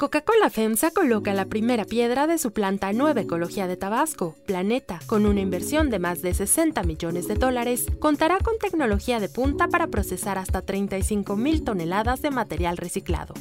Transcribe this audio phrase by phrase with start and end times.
[0.00, 5.26] Coca-Cola FEMSA coloca la primera piedra de su planta Nueva Ecología de Tabasco, Planeta, con
[5.26, 9.88] una inversión de más de 60 millones de dólares, contará con tecnología de punta para
[9.88, 13.34] procesar hasta 35 mil toneladas de material reciclado.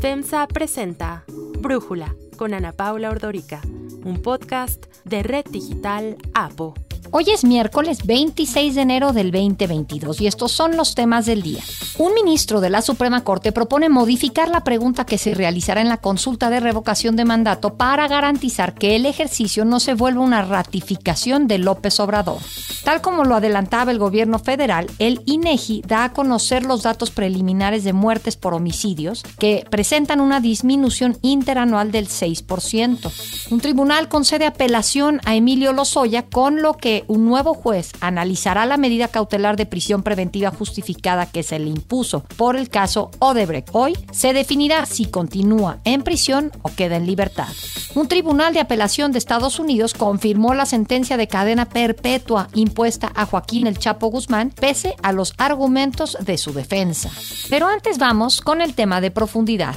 [0.00, 1.24] FEMSA presenta
[1.58, 3.60] Brújula con Ana Paula Ordorica,
[4.06, 6.72] un podcast de Red Digital APO.
[7.16, 11.62] Hoy es miércoles 26 de enero del 2022 y estos son los temas del día.
[11.96, 15.98] Un ministro de la Suprema Corte propone modificar la pregunta que se realizará en la
[15.98, 21.46] consulta de revocación de mandato para garantizar que el ejercicio no se vuelva una ratificación
[21.46, 22.38] de López Obrador.
[22.82, 27.84] Tal como lo adelantaba el gobierno federal, el INEGI da a conocer los datos preliminares
[27.84, 33.52] de muertes por homicidios que presentan una disminución interanual del 6%.
[33.52, 38.76] Un tribunal concede apelación a Emilio Lozoya con lo que un nuevo juez analizará la
[38.76, 43.70] medida cautelar de prisión preventiva justificada que se le impuso por el caso Odebrecht.
[43.72, 47.48] Hoy se definirá si continúa en prisión o queda en libertad.
[47.94, 53.26] Un tribunal de apelación de Estados Unidos confirmó la sentencia de cadena perpetua impuesta a
[53.26, 57.10] Joaquín El Chapo Guzmán pese a los argumentos de su defensa.
[57.50, 59.74] Pero antes vamos con el tema de profundidad.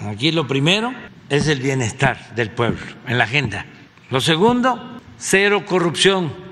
[0.00, 0.92] Aquí lo primero
[1.28, 3.66] es el bienestar del pueblo en la agenda.
[4.10, 4.93] Lo segundo
[5.26, 6.43] cero corrupción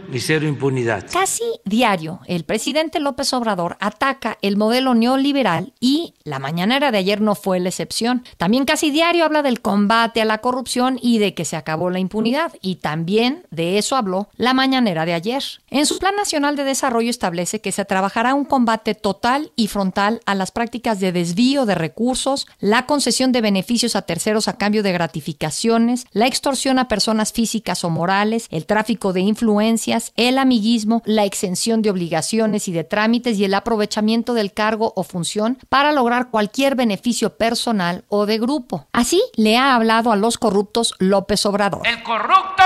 [1.11, 7.21] Casi diario, el presidente López Obrador ataca el modelo neoliberal y la mañanera de ayer
[7.21, 8.25] no fue la excepción.
[8.37, 11.99] También casi diario habla del combate a la corrupción y de que se acabó la
[11.99, 12.53] impunidad.
[12.61, 15.43] Y también de eso habló la mañanera de ayer.
[15.71, 20.21] En su Plan Nacional de Desarrollo establece que se trabajará un combate total y frontal
[20.27, 24.83] a las prácticas de desvío de recursos, la concesión de beneficios a terceros a cambio
[24.83, 31.03] de gratificaciones, la extorsión a personas físicas o morales, el tráfico de influencias, el amiguismo,
[31.05, 35.93] la exención de obligaciones y de trámites y el aprovechamiento del cargo o función para
[35.93, 38.87] lograr cualquier beneficio personal o de grupo.
[38.93, 41.87] Así le ha hablado a los corruptos López Obrador.
[41.87, 42.65] El corrupto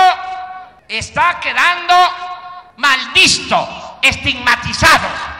[0.87, 1.93] está quedando
[2.77, 3.67] malvisto,
[4.01, 5.36] estigmatizado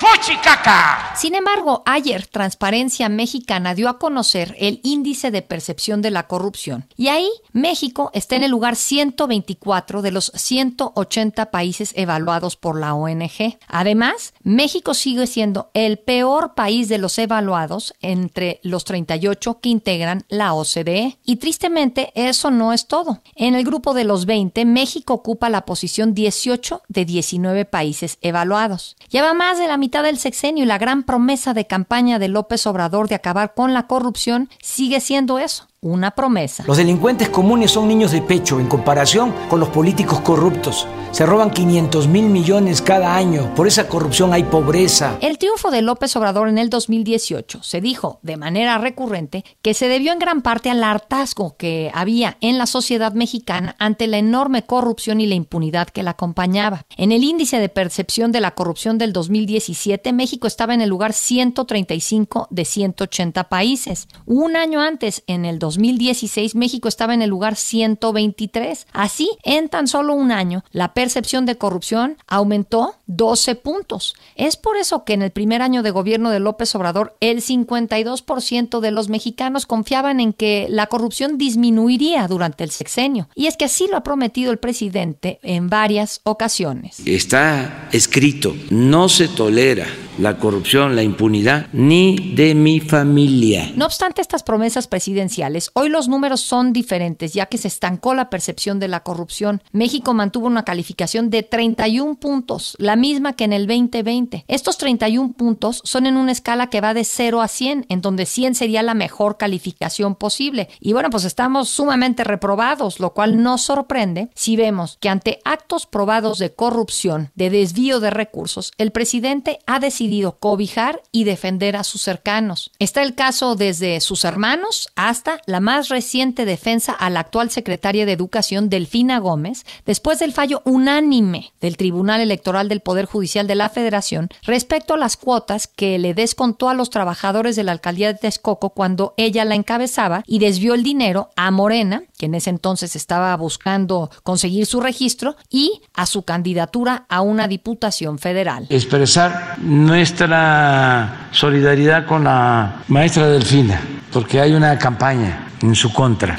[0.00, 1.12] ¡Fuchicaca!
[1.14, 6.86] Sin embargo, ayer Transparencia Mexicana dio a conocer el índice de percepción de la corrupción.
[6.96, 12.94] Y ahí México está en el lugar 124 de los 180 países evaluados por la
[12.94, 13.58] ONG.
[13.68, 20.24] Además, México sigue siendo el peor país de los evaluados entre los 38 que integran
[20.30, 21.18] la OCDE.
[21.26, 23.20] Y tristemente, eso no es todo.
[23.34, 28.96] En el grupo de los 20, México ocupa la posición 18 de 19 países evaluados.
[29.10, 32.66] Lleva más de la mitad del sexenio y la gran promesa de campaña de López
[32.66, 36.64] Obrador de acabar con la corrupción sigue siendo eso, una promesa.
[36.66, 40.86] Los delincuentes comunes son niños de pecho en comparación con los políticos corruptos.
[41.10, 43.52] Se roban 500 mil millones cada año.
[43.56, 45.16] Por esa corrupción hay pobreza.
[45.20, 49.88] El triunfo de López Obrador en el 2018 se dijo de manera recurrente que se
[49.88, 54.64] debió en gran parte al hartazgo que había en la sociedad mexicana ante la enorme
[54.66, 56.84] corrupción y la impunidad que la acompañaba.
[56.96, 61.14] En el índice de percepción de la corrupción del 2017, México estaba en el lugar
[61.14, 64.08] 135 de 180 países.
[64.26, 68.86] Un año antes, en el 2016, México estaba en el lugar 123.
[68.92, 74.14] Así, en tan solo un año, la percepción de corrupción aumentó 12 puntos.
[74.34, 78.80] Es por eso que en el primer año de gobierno de López Obrador, el 52%
[78.80, 83.28] de los mexicanos confiaban en que la corrupción disminuiría durante el sexenio.
[83.34, 87.00] Y es que así lo ha prometido el presidente en varias ocasiones.
[87.06, 89.86] Está escrito, no se tolera
[90.20, 93.72] la corrupción, la impunidad, ni de mi familia.
[93.74, 98.30] No obstante estas promesas presidenciales, hoy los números son diferentes, ya que se estancó la
[98.30, 99.62] percepción de la corrupción.
[99.72, 104.44] México mantuvo una calificación de 31 puntos, la misma que en el 2020.
[104.48, 108.26] Estos 31 puntos son en una escala que va de 0 a 100, en donde
[108.26, 110.68] 100 sería la mejor calificación posible.
[110.80, 115.86] Y bueno, pues estamos sumamente reprobados, lo cual nos sorprende si vemos que ante actos
[115.86, 121.84] probados de corrupción, de desvío de recursos, el presidente ha decidido cobijar y defender a
[121.84, 122.70] sus cercanos.
[122.78, 128.06] Está el caso desde sus hermanos hasta la más reciente defensa a la actual secretaria
[128.06, 133.54] de Educación, Delfina Gómez, después del fallo unánime del Tribunal Electoral del Poder Judicial de
[133.54, 138.12] la Federación respecto a las cuotas que le descontó a los trabajadores de la alcaldía
[138.12, 142.50] de Texcoco cuando ella la encabezaba y desvió el dinero a Morena, que en ese
[142.50, 148.66] entonces estaba buscando conseguir su registro, y a su candidatura a una diputación federal.
[148.68, 153.80] Expresar nuestra solidaridad con la maestra Delfina,
[154.12, 156.36] porque hay una campaña en su contra.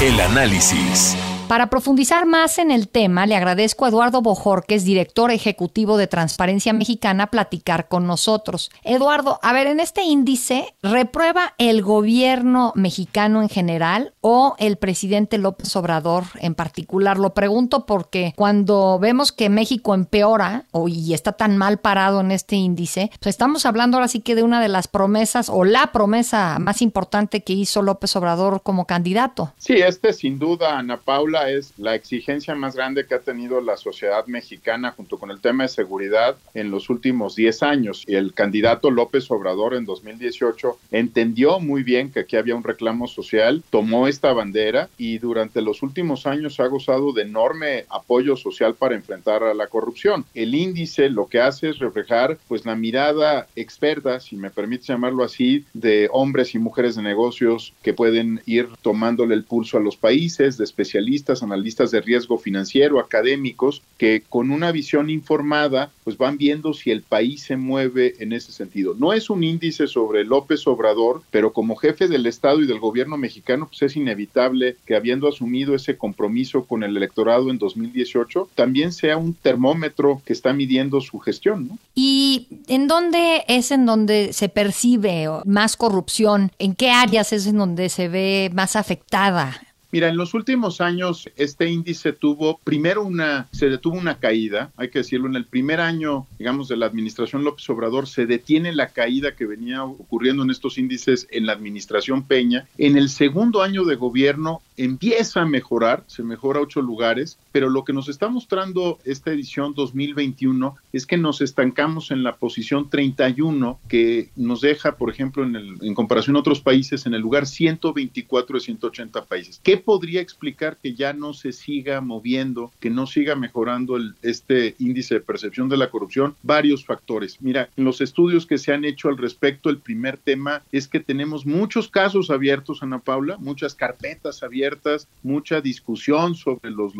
[0.00, 1.16] El análisis.
[1.48, 6.72] Para profundizar más en el tema, le agradezco a Eduardo Bojorques, director ejecutivo de Transparencia
[6.72, 8.70] Mexicana, platicar con nosotros.
[8.82, 15.36] Eduardo, a ver, en este índice, ¿reprueba el gobierno mexicano en general o el presidente
[15.36, 17.18] López Obrador en particular?
[17.18, 22.30] Lo pregunto porque cuando vemos que México empeora o, y está tan mal parado en
[22.30, 25.92] este índice, pues estamos hablando ahora sí que de una de las promesas o la
[25.92, 29.52] promesa más importante que hizo López Obrador como candidato.
[29.58, 33.76] Sí, este sin duda, Ana Paula, es la exigencia más grande que ha tenido la
[33.76, 38.04] sociedad mexicana junto con el tema de seguridad en los últimos 10 años.
[38.06, 43.06] Y el candidato López Obrador en 2018 entendió muy bien que aquí había un reclamo
[43.06, 48.74] social, tomó esta bandera y durante los últimos años ha gozado de enorme apoyo social
[48.74, 50.24] para enfrentar a la corrupción.
[50.34, 55.24] El índice lo que hace es reflejar pues la mirada experta, si me permite llamarlo
[55.24, 59.96] así, de hombres y mujeres de negocios que pueden ir tomándole el pulso a los
[59.96, 61.04] países, de especialistas,
[61.42, 67.02] analistas de riesgo financiero, académicos, que con una visión informada pues van viendo si el
[67.02, 68.94] país se mueve en ese sentido.
[68.98, 73.16] No es un índice sobre López Obrador, pero como jefe del Estado y del gobierno
[73.16, 78.92] mexicano, pues es inevitable que habiendo asumido ese compromiso con el electorado en 2018, también
[78.92, 81.78] sea un termómetro que está midiendo su gestión.
[81.94, 86.52] ¿Y en dónde es en donde se percibe más corrupción?
[86.58, 89.60] ¿En qué áreas es en donde se ve más afectada
[89.94, 94.88] Mira, en los últimos años este índice tuvo primero una, se detuvo una caída, hay
[94.90, 98.88] que decirlo, en el primer año, digamos, de la administración López Obrador se detiene la
[98.88, 102.66] caída que venía ocurriendo en estos índices en la administración Peña.
[102.76, 107.84] En el segundo año de gobierno empieza a mejorar, se mejora ocho lugares, pero lo
[107.84, 113.78] que nos está mostrando esta edición 2021 es que nos estancamos en la posición 31,
[113.88, 117.46] que nos deja, por ejemplo, en, el, en comparación a otros países, en el lugar
[117.46, 119.60] 124 de 180 países.
[119.62, 124.74] ¿Qué podría explicar que ya no se siga moviendo, que no siga mejorando el, este
[124.80, 126.34] índice de percepción de la corrupción?
[126.42, 127.40] Varios factores.
[127.40, 130.98] Mira, en los estudios que se han hecho al respecto, el primer tema es que
[130.98, 136.96] tenemos muchos casos abiertos, Ana Paula, muchas carpetas abiertas, mucha discusión sobre los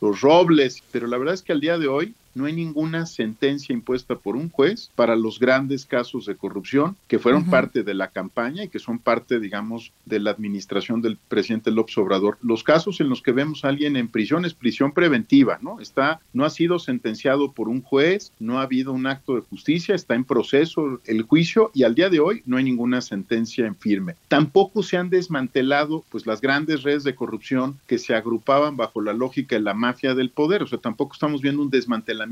[0.00, 3.72] Los Robles, pero la verdad es que al día de hoy no hay ninguna sentencia
[3.72, 8.08] impuesta por un juez para los grandes casos de corrupción que fueron parte de la
[8.08, 12.38] campaña y que son parte, digamos, de la administración del presidente López Obrador.
[12.42, 15.80] Los casos en los que vemos a alguien en prisión es prisión preventiva, ¿no?
[15.80, 19.94] Está, no ha sido sentenciado por un juez, no ha habido un acto de justicia,
[19.94, 23.76] está en proceso el juicio y al día de hoy no hay ninguna sentencia en
[23.76, 24.16] firme.
[24.28, 29.12] Tampoco se han desmantelado, pues, las grandes redes de corrupción que se agrupaban bajo la
[29.12, 32.23] lógica de la mafia del poder, o sea, tampoco estamos viendo un desmantelamiento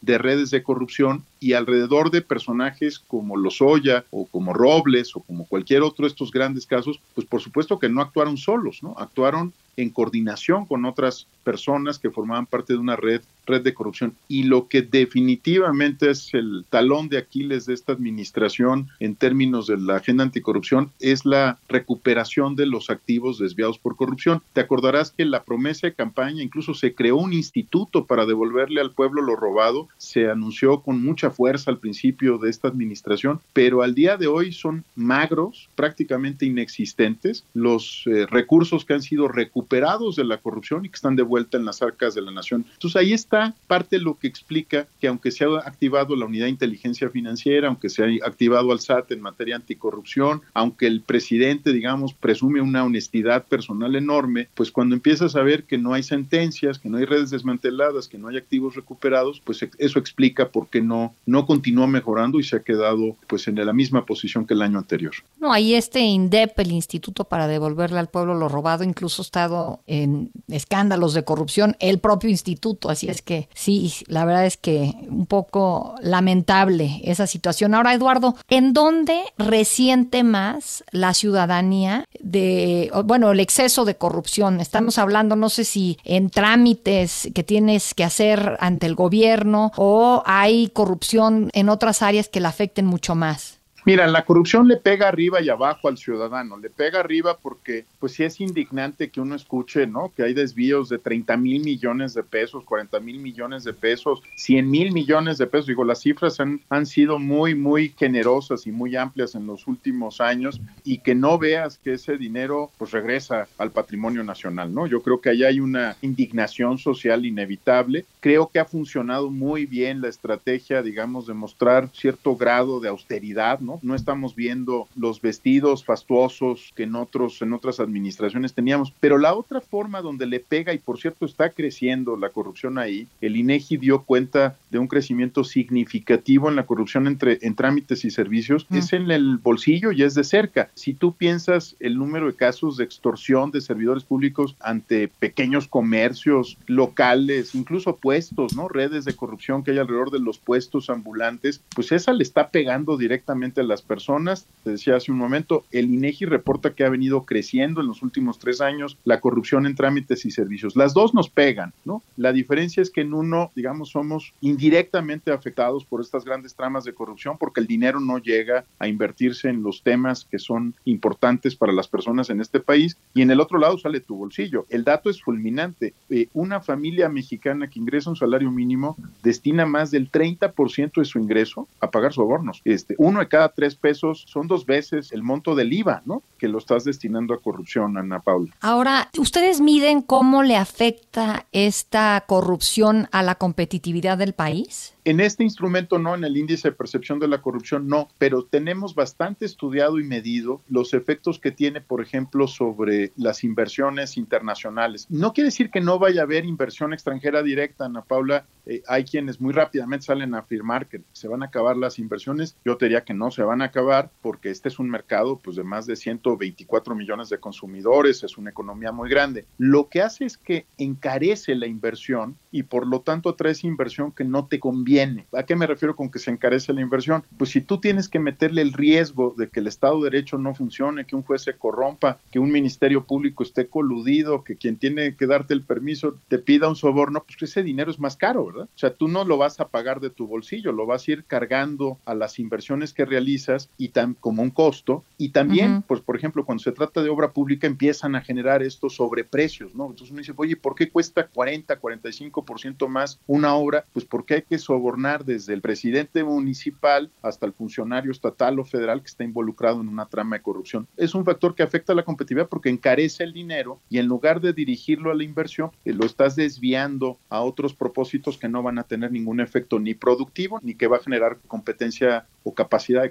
[0.00, 5.46] de redes de corrupción y alrededor de personajes como Lozoya o como Robles o como
[5.46, 8.94] cualquier otro de estos grandes casos, pues por supuesto que no actuaron solos, ¿no?
[8.98, 14.14] Actuaron en coordinación con otras personas que formaban parte de una red, red de corrupción.
[14.28, 19.78] Y lo que definitivamente es el talón de Aquiles de esta administración en términos de
[19.78, 24.42] la agenda anticorrupción es la recuperación de los activos desviados por corrupción.
[24.52, 28.92] Te acordarás que la promesa de campaña incluso se creó un instituto para devolverle al
[28.92, 29.88] pueblo lo robado.
[29.98, 34.52] Se anunció con mucha fuerza al principio de esta administración, pero al día de hoy
[34.52, 40.88] son magros, prácticamente inexistentes, los eh, recursos que han sido recuperados de la corrupción y
[40.88, 42.66] que están de vuelta en las arcas de la nación.
[42.74, 46.44] Entonces ahí está parte de lo que explica que aunque se ha activado la unidad
[46.44, 51.72] de inteligencia financiera, aunque se ha activado al SAT en materia anticorrupción, aunque el presidente,
[51.72, 56.78] digamos, presume una honestidad personal enorme, pues cuando empiezas a ver que no hay sentencias,
[56.78, 60.82] que no hay redes desmanteladas, que no hay activos recuperados, pues eso explica por qué
[60.82, 64.60] no, no continúa mejorando y se ha quedado pues en la misma posición que el
[64.60, 65.14] año anterior.
[65.40, 69.80] No, ahí este INDEP, el Instituto para devolverle al pueblo lo robado, incluso ha estado
[69.86, 72.90] en escándalos de corrupción el propio instituto.
[72.90, 77.74] Así es que sí, la verdad es que un poco lamentable esa situación.
[77.74, 84.60] Ahora, Eduardo, ¿en dónde resiente más la ciudadanía de, bueno, el exceso de corrupción?
[84.60, 90.22] Estamos hablando, no sé si en trámites que tienes que hacer ante el gobierno o
[90.26, 93.61] hay corrupción en otras áreas que la afecten mucho más.
[93.84, 96.56] Mira, la corrupción le pega arriba y abajo al ciudadano.
[96.56, 100.12] Le pega arriba porque, pues sí es indignante que uno escuche, ¿no?
[100.16, 104.70] Que hay desvíos de 30 mil millones de pesos, 40 mil millones de pesos, 100
[104.70, 105.66] mil millones de pesos.
[105.66, 110.20] Digo, las cifras han, han sido muy, muy generosas y muy amplias en los últimos
[110.20, 114.86] años y que no veas que ese dinero, pues regresa al patrimonio nacional, ¿no?
[114.86, 118.04] Yo creo que ahí hay una indignación social inevitable.
[118.20, 123.58] Creo que ha funcionado muy bien la estrategia, digamos, de mostrar cierto grado de austeridad,
[123.58, 123.71] ¿no?
[123.72, 123.78] ¿No?
[123.82, 129.34] No estamos viendo los vestidos fastuosos que en otros en otras administraciones teníamos, pero la
[129.34, 133.76] otra forma donde le pega y por cierto está creciendo la corrupción ahí, el INEGI
[133.76, 138.76] dio cuenta de un crecimiento significativo en la corrupción entre en trámites y servicios, mm.
[138.76, 140.70] es en el bolsillo y es de cerca.
[140.74, 146.58] Si tú piensas el número de casos de extorsión de servidores públicos ante pequeños comercios
[146.66, 148.68] locales, incluso puestos, ¿no?
[148.68, 152.96] Redes de corrupción que hay alrededor de los puestos ambulantes, pues esa le está pegando
[152.96, 154.46] directamente las personas.
[154.64, 158.38] Te decía hace un momento, el INEGI reporta que ha venido creciendo en los últimos
[158.38, 160.76] tres años la corrupción en trámites y servicios.
[160.76, 162.02] Las dos nos pegan, ¿no?
[162.16, 166.94] La diferencia es que en uno, digamos, somos indirectamente afectados por estas grandes tramas de
[166.94, 171.72] corrupción porque el dinero no llega a invertirse en los temas que son importantes para
[171.72, 174.66] las personas en este país y en el otro lado sale tu bolsillo.
[174.68, 175.94] El dato es fulminante.
[176.10, 181.18] Eh, una familia mexicana que ingresa un salario mínimo destina más del 30% de su
[181.18, 182.60] ingreso a pagar sobornos.
[182.64, 186.22] Este, uno de cada tres pesos son dos veces el monto del IVA, ¿no?
[186.38, 188.52] Que lo estás destinando a corrupción, Ana Paula.
[188.60, 194.94] Ahora, ¿ustedes miden cómo le afecta esta corrupción a la competitividad del país?
[195.04, 198.94] En este instrumento no, en el índice de percepción de la corrupción no, pero tenemos
[198.94, 205.06] bastante estudiado y medido los efectos que tiene, por ejemplo, sobre las inversiones internacionales.
[205.10, 208.46] No quiere decir que no vaya a haber inversión extranjera directa, Ana Paula.
[208.64, 212.56] Eh, hay quienes muy rápidamente salen a afirmar que se van a acabar las inversiones.
[212.64, 215.56] Yo te diría que no se van a acabar porque este es un mercado pues,
[215.56, 219.46] de más de 124 millones de consumidores, es una economía muy grande.
[219.58, 224.24] Lo que hace es que encarece la inversión y por lo tanto traes inversión que
[224.24, 225.26] no te conviene.
[225.32, 227.24] ¿A qué me refiero con que se encarece la inversión?
[227.38, 230.54] Pues si tú tienes que meterle el riesgo de que el Estado de Derecho no
[230.54, 235.16] funcione, que un juez se corrompa, que un ministerio público esté coludido, que quien tiene
[235.16, 238.68] que darte el permiso te pida un soborno, pues ese dinero es más caro, ¿verdad?
[238.74, 241.24] O sea, tú no lo vas a pagar de tu bolsillo, lo vas a ir
[241.24, 243.31] cargando a las inversiones que realizas
[243.78, 245.04] y tan, como un costo.
[245.18, 248.96] Y también, pues por ejemplo, cuando se trata de obra pública empiezan a generar estos
[248.96, 249.86] sobreprecios, ¿no?
[249.86, 254.34] Entonces uno dice, oye, ¿por qué cuesta 40, 45 ciento más una obra, pues porque
[254.34, 259.24] hay que sobornar desde el presidente municipal hasta el funcionario estatal o federal que está
[259.24, 260.86] involucrado en una trama de corrupción.
[260.96, 264.40] Es un factor que afecta a la competitividad porque encarece el dinero y en lugar
[264.40, 268.78] de dirigirlo a la inversión, eh, lo estás desviando a otros propósitos que no van
[268.78, 273.10] a tener ningún efecto ni productivo ni que va a generar competencia o capacidad de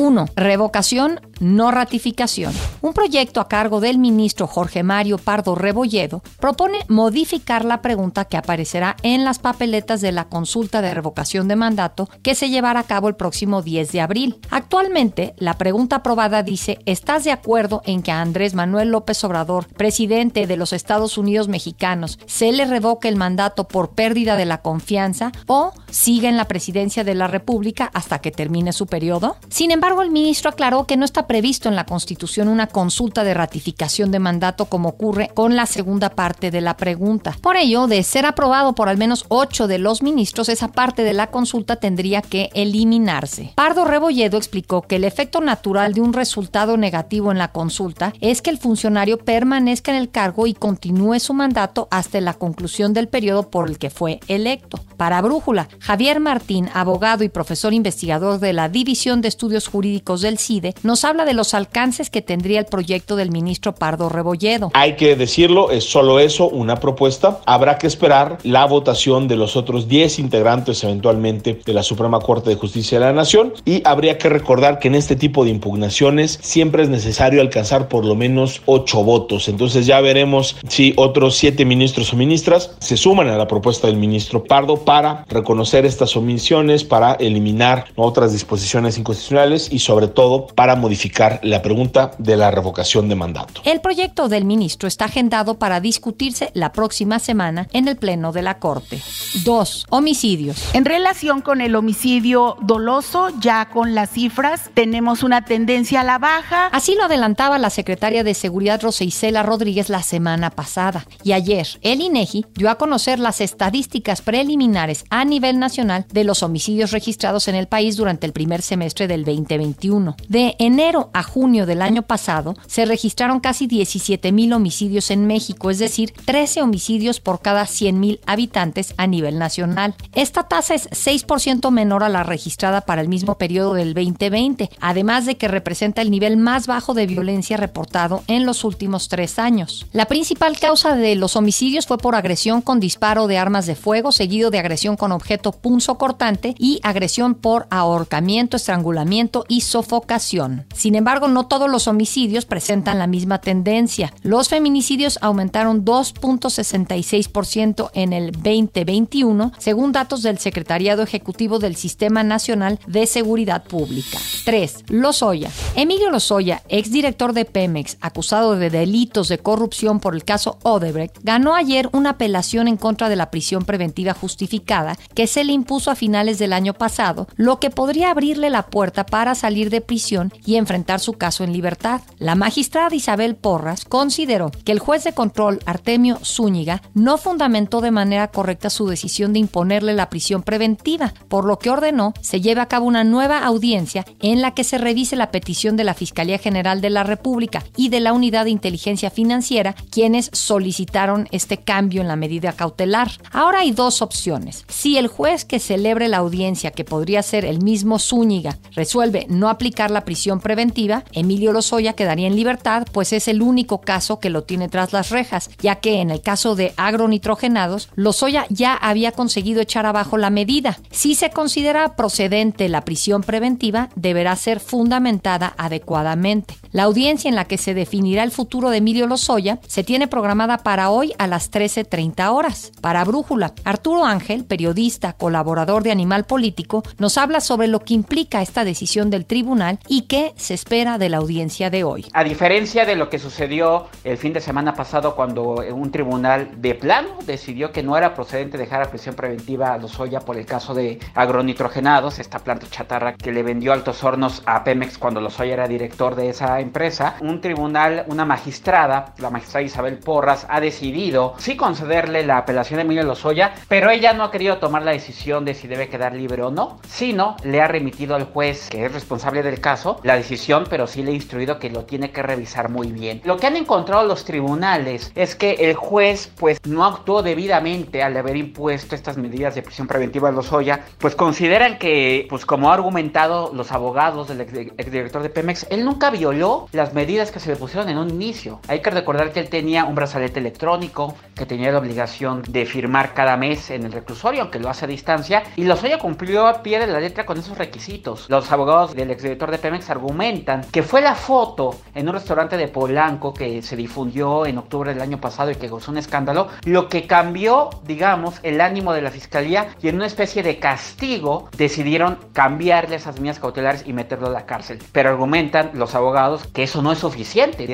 [0.00, 0.28] 1.
[0.34, 2.54] Revocación, no ratificación.
[2.80, 8.38] Un proyecto a cargo del ministro Jorge Mario Pardo Rebolledo propone modificar la pregunta que
[8.38, 12.84] aparecerá en las papeletas de la consulta de revocación de mandato que se llevará a
[12.84, 14.38] cabo el próximo 10 de abril.
[14.50, 19.66] Actualmente, la pregunta aprobada dice, ¿estás de acuerdo en que a Andrés Manuel López Obrador,
[19.66, 24.62] presidente de los Estados Unidos mexicanos, se le revoque el mandato por pérdida de la
[24.62, 29.36] confianza o siga en la presidencia de la República hasta que termine su periodo?
[29.50, 33.34] Sin embargo, el ministro aclaró que no está previsto en la Constitución una consulta de
[33.34, 37.36] ratificación de mandato como ocurre con la segunda parte de la pregunta.
[37.42, 41.12] Por ello, de ser aprobado por al menos ocho de los ministros, esa parte de
[41.12, 43.52] la consulta tendría que eliminarse.
[43.56, 48.42] Pardo Rebolledo explicó que el efecto natural de un resultado negativo en la consulta es
[48.42, 53.08] que el funcionario permanezca en el cargo y continúe su mandato hasta la conclusión del
[53.08, 54.78] periodo por el que fue electo.
[54.96, 60.20] Para Brújula, Javier Martín, abogado y profesor investigador de la División de Estudios Jurídicos jurídicos
[60.20, 64.70] del CIDE, nos habla de los alcances que tendría el proyecto del ministro Pardo Rebolledo.
[64.74, 67.40] Hay que decirlo, es solo eso, una propuesta.
[67.46, 72.50] Habrá que esperar la votación de los otros 10 integrantes eventualmente de la Suprema Corte
[72.50, 76.38] de Justicia de la Nación y habría que recordar que en este tipo de impugnaciones
[76.42, 79.48] siempre es necesario alcanzar por lo menos 8 votos.
[79.48, 83.96] Entonces ya veremos si otros 7 ministros o ministras se suman a la propuesta del
[83.96, 90.76] ministro Pardo para reconocer estas omisiones, para eliminar otras disposiciones inconstitucionales y sobre todo para
[90.76, 93.62] modificar la pregunta de la revocación de mandato.
[93.64, 98.42] El proyecto del ministro está agendado para discutirse la próxima semana en el Pleno de
[98.42, 99.00] la Corte.
[99.44, 99.86] 2.
[99.90, 100.74] Homicidios.
[100.74, 106.18] En relación con el homicidio doloso, ya con las cifras, tenemos una tendencia a la
[106.18, 106.66] baja.
[106.66, 111.06] Así lo adelantaba la secretaria de Seguridad Rosa Isela Rodríguez la semana pasada.
[111.22, 116.42] Y ayer, el INEGI dio a conocer las estadísticas preliminares a nivel nacional de los
[116.42, 119.24] homicidios registrados en el país durante el primer semestre del
[119.60, 120.16] 2021.
[120.28, 125.70] De enero a junio del año pasado se registraron casi 17 mil homicidios en México,
[125.70, 129.94] es decir, 13 homicidios por cada 100 mil habitantes a nivel nacional.
[130.14, 135.26] Esta tasa es 6% menor a la registrada para el mismo periodo del 2020, además
[135.26, 139.86] de que representa el nivel más bajo de violencia reportado en los últimos tres años.
[139.92, 144.12] La principal causa de los homicidios fue por agresión con disparo de armas de fuego,
[144.12, 150.64] seguido de agresión con objeto punzo cortante y agresión por ahorcamiento, estrangulamiento y sofocación.
[150.74, 154.14] Sin embargo, no todos los homicidios presentan la misma tendencia.
[154.22, 162.78] Los feminicidios aumentaron 2.66% en el 2021, según datos del Secretariado Ejecutivo del Sistema Nacional
[162.86, 164.18] de Seguridad Pública.
[164.44, 164.84] 3.
[164.88, 165.50] Lozoya.
[165.74, 171.56] Emilio Lozoya, exdirector de Pemex, acusado de delitos de corrupción por el caso Odebrecht, ganó
[171.56, 175.96] ayer una apelación en contra de la prisión preventiva justificada que se le impuso a
[175.96, 180.56] finales del año pasado, lo que podría abrirle la puerta para salir de prisión y
[180.56, 182.00] enfrentar su caso en libertad.
[182.18, 187.90] La magistrada Isabel Porras consideró que el juez de control Artemio Zúñiga no fundamentó de
[187.90, 192.60] manera correcta su decisión de imponerle la prisión preventiva, por lo que ordenó se lleve
[192.60, 196.38] a cabo una nueva audiencia en la que se revise la petición de la Fiscalía
[196.38, 202.00] General de la República y de la Unidad de Inteligencia Financiera, quienes solicitaron este cambio
[202.00, 203.10] en la medida cautelar.
[203.32, 204.64] Ahora hay dos opciones.
[204.68, 209.48] Si el juez que celebre la audiencia, que podría ser el mismo Zúñiga, resuelve no
[209.48, 214.30] aplicar la prisión preventiva, Emilio Lozoya quedaría en libertad, pues es el único caso que
[214.30, 219.12] lo tiene tras las rejas, ya que en el caso de agronitrogenados, Lozoya ya había
[219.12, 220.78] conseguido echar abajo la medida.
[220.90, 226.56] Si se considera procedente la prisión preventiva, deberá ser fundamentada adecuadamente.
[226.72, 230.58] La audiencia en la que se definirá el futuro de Emilio Lozoya se tiene programada
[230.58, 232.72] para hoy a las 13.30 horas.
[232.80, 238.42] Para Brújula, Arturo Ángel, periodista, colaborador de Animal Político, nos habla sobre lo que implica
[238.42, 242.06] esta decisión del tribunal y qué se espera de la audiencia de hoy.
[242.12, 246.74] A diferencia de lo que sucedió el fin de semana pasado cuando un tribunal de
[246.74, 250.74] plano decidió que no era procedente dejar a prisión preventiva a Lozoya por el caso
[250.74, 255.68] de agronitrogenados, esta planta chatarra que le vendió Altos Hornos a Pemex cuando Lozoya era
[255.68, 261.56] director de esa empresa, un tribunal, una magistrada, la magistrada Isabel Porras, ha decidido sí
[261.56, 265.54] concederle la apelación de Emilio Lozoya, pero ella no ha querido tomar la decisión de
[265.54, 269.42] si debe quedar libre o no, sino le ha remitido al juez que es responsable
[269.42, 272.92] del caso la decisión, pero sí le ha instruido que lo tiene que revisar muy
[272.92, 273.20] bien.
[273.24, 278.16] Lo que han encontrado los tribunales es que el juez pues no actuó debidamente al
[278.16, 282.74] haber impuesto estas medidas de prisión preventiva a Lozoya, pues consideran que pues como ha
[282.74, 287.56] argumentado los abogados del exdirector de Pemex, él nunca violó las medidas que se le
[287.56, 288.60] pusieron en un inicio.
[288.68, 293.14] Hay que recordar que él tenía un brazalete electrónico, que tenía la obligación de firmar
[293.14, 296.78] cada mes en el reclusorio, aunque lo hace a distancia, y Lozoya cumplió a pie
[296.78, 298.26] de la letra con esos requisitos.
[298.28, 302.68] Los abogados del exdirector de Pemex argumentan que fue la foto en un restaurante de
[302.68, 306.88] Polanco que se difundió en octubre del año pasado y que gozó un escándalo, lo
[306.88, 312.18] que cambió, digamos, el ánimo de la fiscalía y en una especie de castigo decidieron
[312.32, 314.78] cambiarle esas medidas cautelares y meterlo a la cárcel.
[314.92, 317.66] Pero argumentan los abogados que eso no es suficiente,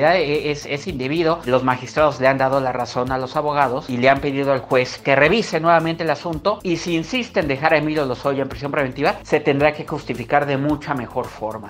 [0.51, 1.39] es, es indebido.
[1.45, 4.59] Los magistrados le han dado la razón a los abogados y le han pedido al
[4.59, 8.49] juez que revise nuevamente el asunto y si insiste en dejar a Emilio Lozoya en
[8.49, 11.06] prisión preventiva, se tendrá que justificar de mucha mejor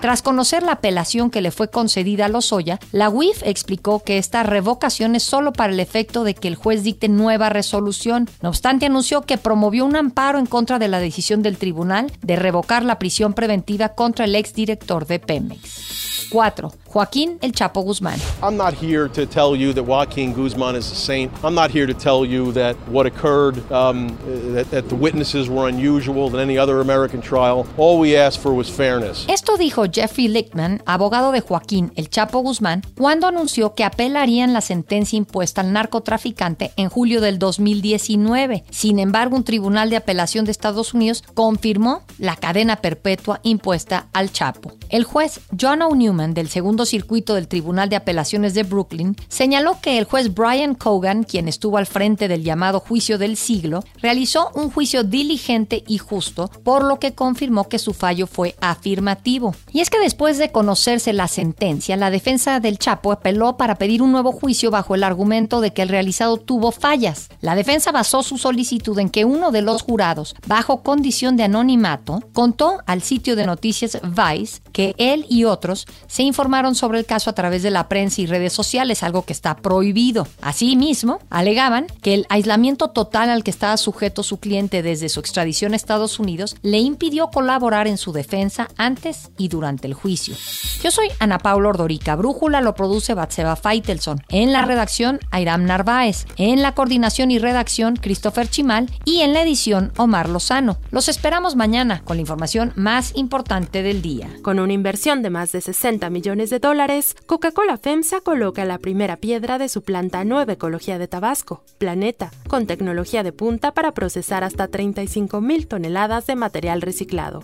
[0.00, 4.42] Tras conocer la apelación que le fue concedida a Lozoya, la UIF explicó que esta
[4.42, 8.28] revocación es solo para el efecto de que el juez dicte nueva resolución.
[8.42, 12.36] No obstante, anunció que promovió un amparo en contra de la decisión del tribunal de
[12.36, 16.17] revocar la prisión preventiva contra el exdirector de Pemex.
[16.30, 16.72] 4.
[16.88, 18.18] Joaquín El Chapo Guzmán.
[18.42, 21.30] I'm not here to tell you that Joaquin Guzman is a saint.
[21.44, 24.16] I'm not here to tell you that what occurred, um,
[24.54, 27.66] that, that the witnesses were unusual than any other American trial.
[27.76, 29.26] All we asked for was fairness.
[29.28, 34.60] Esto dijo Jeffrey Lichtman, abogado de Joaquín El Chapo Guzmán, cuando anunció que apelarían la
[34.60, 38.64] sentencia impuesta al narcotraficante en julio del 2019.
[38.70, 44.32] Sin embargo, un tribunal de apelación de Estados Unidos confirmó la cadena perpetua impuesta al
[44.32, 44.72] Chapo.
[44.88, 45.82] El juez John
[46.18, 51.22] Del segundo circuito del Tribunal de Apelaciones de Brooklyn señaló que el juez Brian Cogan,
[51.22, 56.50] quien estuvo al frente del llamado juicio del siglo, realizó un juicio diligente y justo,
[56.64, 59.54] por lo que confirmó que su fallo fue afirmativo.
[59.72, 64.02] Y es que después de conocerse la sentencia, la defensa del Chapo apeló para pedir
[64.02, 67.28] un nuevo juicio bajo el argumento de que el realizado tuvo fallas.
[67.40, 72.24] La defensa basó su solicitud en que uno de los jurados, bajo condición de anonimato,
[72.32, 77.30] contó al sitio de noticias Vice que él y otros se informaron sobre el caso
[77.30, 80.26] a través de la prensa y redes sociales, algo que está prohibido.
[80.40, 85.74] Asimismo, alegaban que el aislamiento total al que estaba sujeto su cliente desde su extradición
[85.74, 90.34] a Estados Unidos le impidió colaborar en su defensa antes y durante el juicio.
[90.82, 92.16] Yo soy Ana Paula Ordorica.
[92.16, 94.22] Brújula lo produce Batseba Feitelson.
[94.30, 96.26] En la redacción, Airam Narváez.
[96.36, 98.90] En la coordinación y redacción, Christopher Chimal.
[99.04, 100.78] Y en la edición, Omar Lozano.
[100.90, 104.30] Los esperamos mañana con la información más importante del día.
[104.42, 109.16] Con una inversión de más de 60 millones de dólares, Coca-Cola FEMSA coloca la primera
[109.16, 114.44] piedra de su planta Nueva Ecología de Tabasco, Planeta, con tecnología de punta para procesar
[114.44, 117.42] hasta 35 mil toneladas de material reciclado.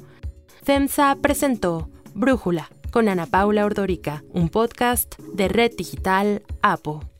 [0.62, 7.13] FEMSA presentó Brújula con Ana Paula Ordorica, un podcast de Red Digital APO.